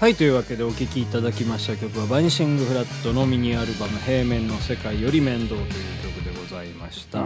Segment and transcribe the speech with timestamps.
[0.00, 5.68] はいというわけでお聴きいただきました曲はバニシングフラットのミニアルバム「平面の世界より面倒」という
[6.14, 7.18] 曲でございました。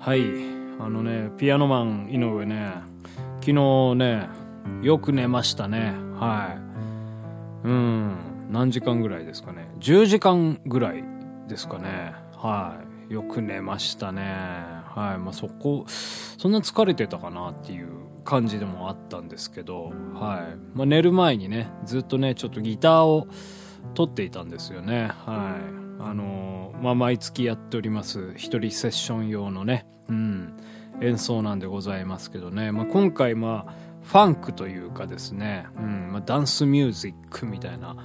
[0.00, 0.22] はい
[0.80, 2.72] あのねピアノマン井上ね
[3.38, 4.28] 昨日ね
[4.82, 5.94] よく寝ましたね。
[6.18, 6.56] は
[7.64, 7.68] い。
[7.68, 8.16] うん
[8.50, 9.68] 何時間ぐらいですかね。
[9.78, 11.04] 10時間ぐらい
[11.46, 12.14] ですかね。
[12.36, 14.22] はいよく寝ましたね。
[14.92, 23.28] はいまあそこそんな疲れてたかなっていう感じでもあったんですけど、はいまあ、寝る前にねずっとねちょっとギターを
[23.94, 30.56] 取っていたんですよねはいあのー、まあ毎月やっております一人セッション用のねうん
[31.00, 37.96] 演奏なんでございますけどね、まあ、今回まあファンクというかですね、うんまあ、ダンスミュージックみたいな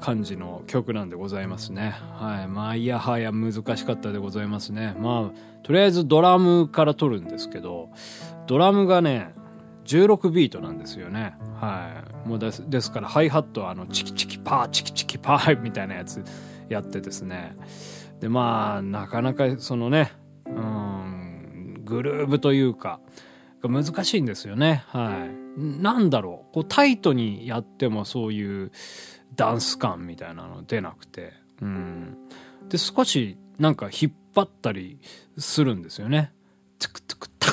[0.00, 1.94] 感じの曲なんでございますね。
[2.14, 2.48] はい。
[2.48, 4.96] まあ、いやはや難しかったでございますね。
[4.98, 7.90] まあ、とりあえずドラムから撮るんですけど、
[8.46, 9.32] ドラムがね、
[9.84, 11.34] 16ビートなんですよね。
[11.60, 12.28] はい。
[12.28, 16.22] もうですですからハイハットはあのチキチキパーチキチキパー みたいなやつ
[16.68, 17.56] やってですね。
[18.20, 20.12] でまあなかなかそのね、
[20.46, 23.00] うん、グルーブというか
[23.62, 24.84] 難しいんですよね。
[24.88, 25.60] はい。
[25.60, 26.54] なんだろう。
[26.54, 28.72] こうタイトにやってもそういう
[29.34, 31.32] ダンス感みたいなの出なくて。
[31.60, 32.16] うん。
[32.68, 34.98] で少しなんか引っ張ったり
[35.38, 36.32] するんですよね。
[36.78, 37.51] トゥクトゥクタ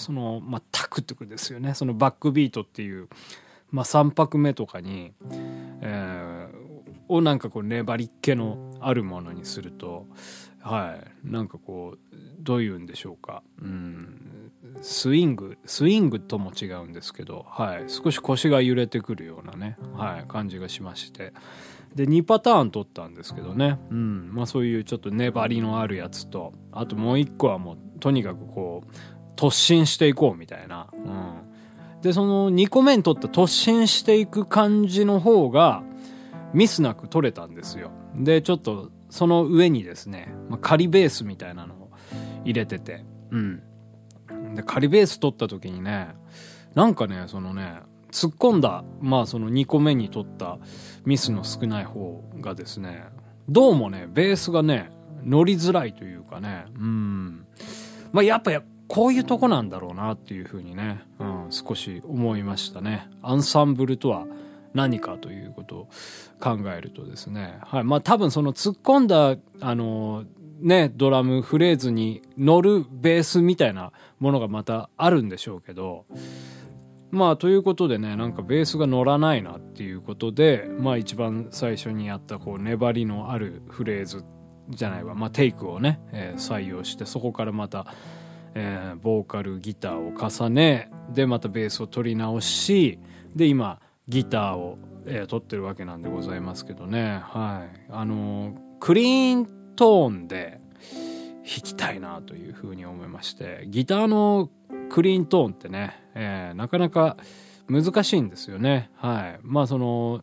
[0.00, 1.74] そのまあタクトクですよね。
[1.74, 3.08] そのバックビートっていう、
[3.70, 5.12] まあ、3拍目とかに、
[5.82, 10.06] えー、をなんかこう粘りっ気のあるものにすると
[10.60, 11.28] はい。
[11.30, 13.42] なんかこうどういうんでしょうか。
[13.60, 14.50] うん。
[14.82, 21.32] スイングスイングとも違うんですけど、はい、少し腰が揺れてくるようなね、はい、感じがしまして。
[21.94, 24.30] で2パターン取ったんですけどね、うん。
[24.32, 28.96] まあ、そういうちょっと粘りのあるやつとあともう1個はもうとにかくこう
[29.40, 35.82] 突進していこうみたいな、うん、でその2個目に取った突進していく感じの方が
[36.52, 37.90] ミスなく取れたんですよ。
[38.14, 41.90] でちょっとその上にですね、まあ、仮ベースみたいなのを
[42.44, 43.02] 入れてて。
[43.30, 43.62] うん。
[44.54, 46.08] で仮ベース取った時にね
[46.74, 47.80] なんかねそのね
[48.10, 50.58] 突っ込んだまあその2個目に取った
[51.06, 53.04] ミスの少ない方がですね
[53.48, 54.90] どうもねベースがね
[55.24, 56.66] 乗りづらいというかね。
[56.76, 57.46] うん。
[58.12, 58.50] まあやっぱ
[58.90, 63.08] こういうとこなんだろうなっていうふうにね、うん、少し思いましたね。
[63.22, 64.26] アンサンブルとは
[64.74, 65.88] 何かということを
[66.40, 67.58] 考えるとですね。
[67.62, 70.24] はいまあ多分その突っ込んだあの
[70.60, 76.04] ねドラムフレーズに乗るベースみたいなものがまたあるんでしょうけど
[77.12, 84.24] まあということでねなんかベースが乗らないなっていうことでまあ一番最初にやったこう粘りのあるフレーズ
[84.68, 87.86] じゃないわまあテイクをね、えー、採用してそこからまた、
[88.54, 92.98] えー、ボーカルギターを重ねでまたベースを取り直し
[93.34, 100.60] で今ギターを、えー、取ってるわけなんでございますけどねはいあのー、クリーントーンで
[101.42, 104.50] 弾きたいなというふうに思いましてギターの
[104.90, 107.16] クリーントーンってね、えー、なかなか
[107.68, 108.90] 難しいんですよね。
[108.96, 109.38] はい。
[109.42, 110.22] まあその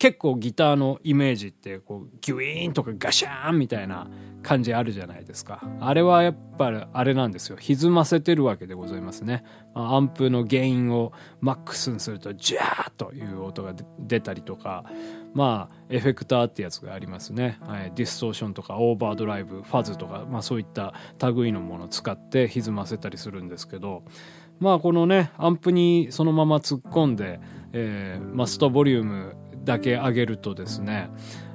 [0.00, 4.08] 結構ギターのイメージってこうギュイーンとかガシャーンみたいな
[4.42, 5.62] 感じあるじゃないですか。
[5.78, 7.58] あれはやっぱりあれなんですよ。
[7.58, 9.44] 歪ませてるわけでございますね。
[9.74, 11.12] アンプの原因を
[11.42, 14.84] マックスにするとジャーという音が出たりとか。
[15.32, 20.92] まあエフェクターってやつがありますね、はい、ディストーションとかオーバードライブファズとか、まあ、そういった
[21.22, 24.02] 類のものを使って歪ませたりするんですけど。
[24.58, 27.40] まあこのねアンプにそのまま突っ込んで、
[27.72, 29.34] えー、マスターボリューム
[29.64, 31.10] だけ上げるとですね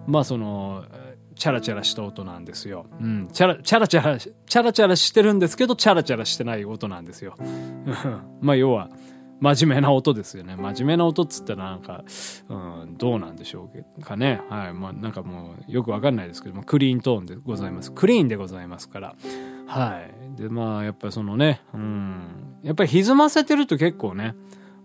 [0.08, 0.86] まあその
[1.36, 2.86] チャラチャラした音なんですよ。
[3.00, 3.28] うん。
[3.32, 7.36] チャラ、チャラチャラ、チャラチャラしてるんですけど、チャラチャラしてない音なんですよ。
[8.42, 8.90] まあ要は、
[9.42, 10.56] 真面目な音ですよね。
[10.56, 12.06] 真面目な音っつったらなんか、
[12.48, 12.56] う
[12.86, 14.42] ん、どうなんでしょうかね。
[14.50, 14.74] はい。
[14.74, 17.92] まあなんかもうよくわかんないですけども、クリーントーンでございます。
[17.92, 19.16] クリーンでございますから。
[19.68, 20.02] は
[20.38, 20.42] い。
[20.42, 22.22] で、まあやっぱりそのね、うん。
[22.64, 24.36] やっぱり歪ませてると結構ね、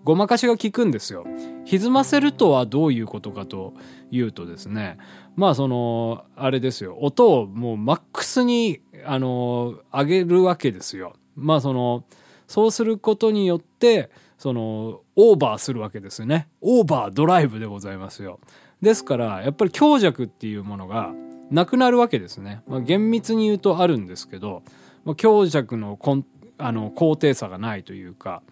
[0.04, 1.26] ごまかしが効くんですよ。
[1.66, 3.74] 歪ませるとはどういうことかと
[4.10, 4.98] いうとですね、
[5.36, 11.14] まあその、あれですよ、音をもうマックスに、あの、上げるわけですよ。
[11.36, 12.04] まあその、
[12.46, 16.48] そうすることによって、その、オーバーするわけですよね。
[16.62, 18.40] オーバードライブでございますよ。
[18.80, 21.12] ですから、やっぱり強弱っていうものが
[21.50, 22.62] なくなるわけですね。
[22.66, 24.62] まあ、厳密に言うとあるんですけど、
[25.04, 25.98] まあ、強弱の
[26.58, 28.42] あの高低差がないというか、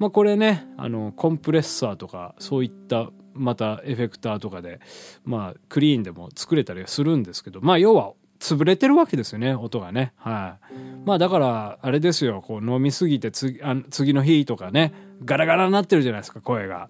[0.00, 4.80] まあ、これねあのコンプレッサーとかそういったまたエフェクターとかで、
[5.24, 10.14] まあ、クリーンでも作れたりするんですけどまあ要は潰れてるわけですよね音がね。
[10.16, 10.74] はい。
[11.04, 16.88] まあだからあれですよこう飲みすぎて次あ次の日とかねガラガラになってるじゃないですか声が。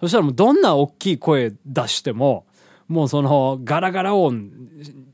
[0.00, 2.46] そしたらもうどんな大きい声出しても
[2.88, 4.50] もうそのガラガラ音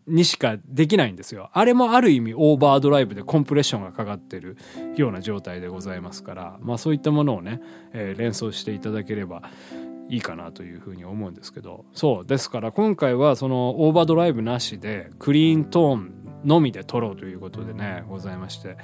[0.07, 1.51] にしかできないんですよ。
[1.53, 4.57] あれもある意味オーバードライブでコンプレッションがかかってる
[4.97, 7.61] ような状態でございますから、まあそういったものをね、
[7.93, 9.43] えー、連想していただければ
[10.09, 18.77] いいかなというふうに思うんですけど、そう、ですから今回はそのオーバードライブなしでクリーントーンのみで撮ろうということでね、ございまして。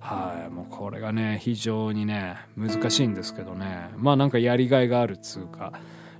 [0.00, 3.90] はい、もうこれがね、非常にね、難しいんですけどね。
[3.96, 5.72] まあなんかやりがいがあるっつうか、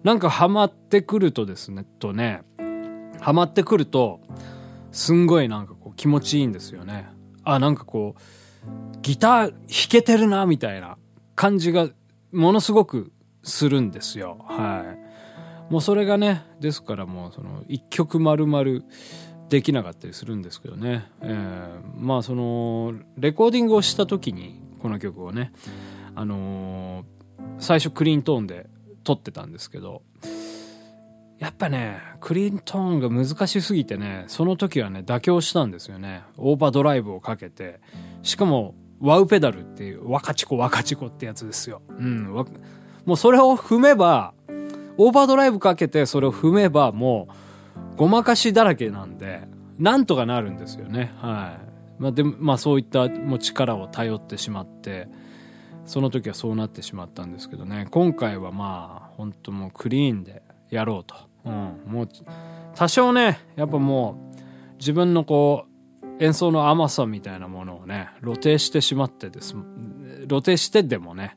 [0.04, 2.42] なんかハマってくるとですね、とね、
[3.20, 4.20] ハマってくると、
[4.92, 7.08] すんごいなんかこう気持ちいいんですよね。
[7.42, 8.20] あ、なんかこう、
[9.00, 9.56] ギター弾
[9.88, 10.98] けてるな、みたいな
[11.34, 11.88] 感じが
[12.32, 13.12] ものすごく
[13.42, 14.44] するんですよ。
[14.46, 14.84] は
[15.70, 15.72] い。
[15.72, 18.82] もうそれがね、ですからもうその一曲丸々
[19.48, 21.06] できなかったりするんですけどね。
[21.22, 25.52] えー、まあその、レコーディングをした時に、この曲をね、
[26.14, 27.04] あのー、
[27.58, 28.66] 最初クリーントーンで
[29.04, 30.02] 撮ってたんですけど、
[31.38, 36.22] やっぱね、クリントンが難しすぎてね、その時はね、妥協したんですよね。
[36.36, 37.80] オーバードライブをかけて、
[38.22, 41.82] しかも、ワウペダルっていう、ワカチコワカチコってやつですよ。
[41.90, 42.32] うん。
[43.04, 44.32] もうそれを踏めば、
[44.96, 47.28] オーバードライブかけてそれを踏めば、も
[47.94, 49.42] う、ごまかしだらけなんで、
[49.78, 51.12] なんとかなるんですよね。
[51.18, 52.02] はい。
[52.02, 55.08] まあ、で、まあそういったもう力を頼ってしまって、
[55.86, 57.86] その時はそうなってしまったんですけどね。
[57.90, 61.14] 今回はまあ、本当もうクリーンでやろうと。
[61.44, 62.08] うん、もう
[62.74, 65.66] 多少ねやっぱもう自分のこ
[66.02, 69.54] う演奏の甘さみたいなものをね露呈してしまってです
[70.28, 71.36] 露呈してでもね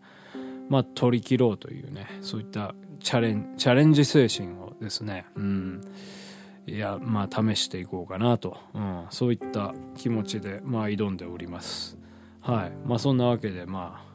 [0.69, 5.81] まあ取り切ろうというねそういったチャレンチャレンジ精神をですねうん。
[6.67, 11.97] いやまあ試していこうかなと、うん、そういった気持ちでまあ挑んでおります。
[12.41, 12.71] はい。
[12.85, 14.06] まあそんなわけでまあ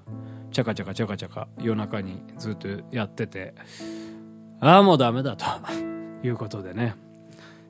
[0.51, 3.55] チャカチャカチャカチャカ夜中にずっとやってて
[4.61, 5.45] ああもうダメだと
[6.23, 6.95] いうことでね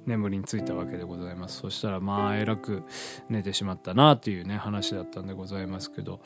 [0.04, 1.58] 眠りについたわけでございます。
[1.58, 2.82] そしたらまあえらく
[3.28, 6.20] 寝てしまったなっていうね話だったんでございますけど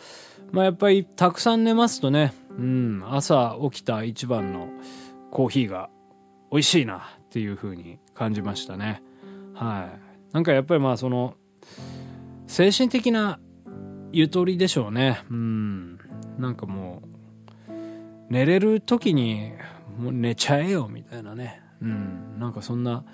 [0.50, 4.68] まあやっぱりたくさん寝ますとねうん朝起きた一番の
[5.30, 5.90] コーヒーが
[6.50, 9.02] 美味しいなっていう風に感じましたね。
[9.54, 10.34] はい。
[10.34, 11.34] なんかやっぱりまあその
[12.46, 13.38] 精神的な
[14.12, 15.20] ゆとりでしょうね。
[15.30, 15.95] うん。
[16.38, 17.02] なんかも
[17.68, 17.72] う
[18.30, 19.52] 寝れる時に
[19.98, 21.62] もう寝ちゃえよみたいなね。
[21.80, 22.38] うん。
[22.38, 23.04] なんかそんな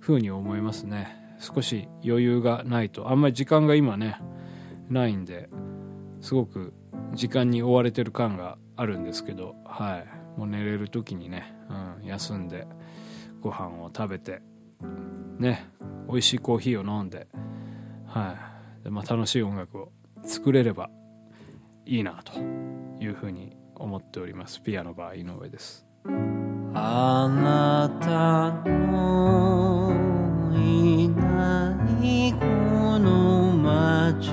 [0.00, 1.36] 風に思いますね。
[1.38, 3.10] 少し余裕がないと。
[3.10, 4.20] あんまり時間が今ね
[4.88, 5.48] ないんで
[6.20, 6.72] すごく
[7.14, 9.54] 時間に追われてる感があるんですけど。
[9.64, 10.38] はい。
[10.38, 11.54] もう寝れる時にね、
[12.00, 12.66] うん、休んで
[13.40, 14.40] ご飯を食べて
[15.38, 15.68] ね。
[16.08, 17.28] 美味しいコーヒーを飲んで。
[18.06, 18.36] は
[18.80, 18.84] い。
[18.84, 19.92] で、まあ、楽しい音楽を
[20.24, 20.90] 作れれば
[21.86, 22.32] いいなと。
[23.02, 24.62] いうふうに思っております。
[24.62, 25.84] ピアノバー井上です。
[26.74, 29.92] あなたの
[30.54, 32.46] いないこ
[32.98, 34.30] の街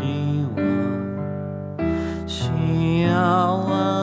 [0.56, 0.62] は
[2.28, 3.99] 幸せ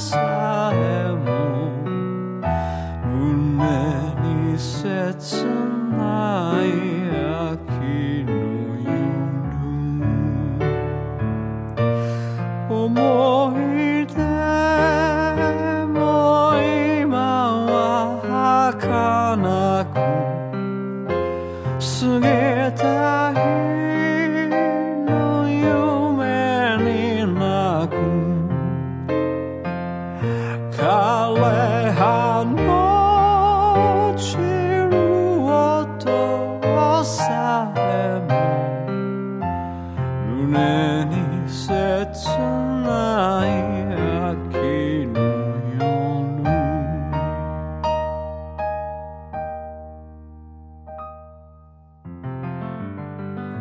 [0.00, 0.49] outside.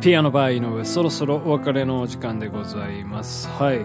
[0.02, 3.50] ピアノバーの上そろそろお別れのお時間でございます。
[3.50, 3.82] はい。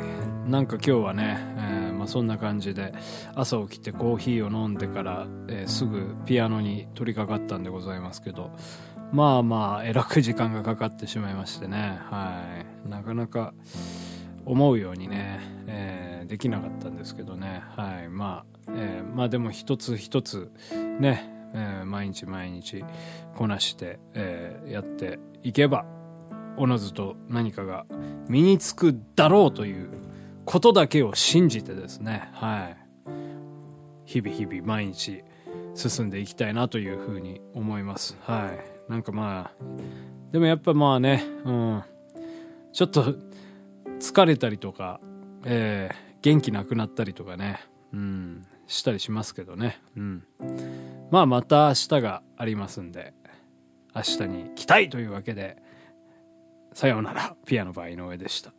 [0.49, 2.95] なんか今日はね、えー、まあ、そんな感じで
[3.35, 8.53] 朝起きてコーヒーを飲んでから、えー、すぐピアノに取り掛かったんでございますけど
[9.11, 11.99] まあまあえらく時間がかかってしまいましてね。
[12.09, 12.45] は
[12.87, 12.89] い。
[12.89, 13.53] なかなか
[14.47, 17.65] 思うようにね、えー、できなかったんですけどね。
[17.75, 18.09] はい。
[18.09, 20.53] まあ、えまあでも一つ一つ
[21.01, 22.85] ねえー、毎日毎日
[23.35, 25.87] こなして、えー、やっていけば
[26.57, 27.87] おのずと何かが
[28.29, 29.91] 身につくだろうという
[30.45, 32.77] ことだけを信じてですね、はい。
[34.05, 35.25] 日々日々毎日
[35.75, 38.17] 進んでいきたいなというふうに思います。
[38.23, 38.51] は
[38.89, 38.91] い。
[38.91, 39.65] なんかまあ、
[40.33, 41.83] でもやっぱまあね、うん。
[42.73, 43.15] ちょっと
[43.99, 45.01] 疲れたりとか、
[45.45, 47.61] えー、元気なくなったりとかね、
[47.93, 49.81] うん、したりしますけどね。
[49.97, 50.25] うん。
[51.11, 53.15] まあまた明日がありますんで、
[53.95, 55.57] 明日に来たいというわけで、
[56.75, 58.53] さようなら、ピアノバイ井上でした。